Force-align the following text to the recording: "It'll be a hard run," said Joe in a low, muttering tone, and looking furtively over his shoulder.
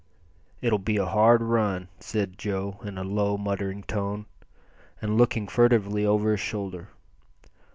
"It'll 0.63 0.79
be 0.79 0.97
a 0.97 1.05
hard 1.05 1.43
run," 1.43 1.87
said 1.99 2.35
Joe 2.39 2.79
in 2.83 2.97
a 2.97 3.03
low, 3.03 3.37
muttering 3.37 3.83
tone, 3.83 4.25
and 4.99 5.15
looking 5.15 5.47
furtively 5.47 6.07
over 6.07 6.31
his 6.31 6.39
shoulder. 6.39 6.89